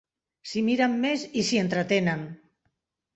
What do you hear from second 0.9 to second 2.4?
més, i s'hi entretenen.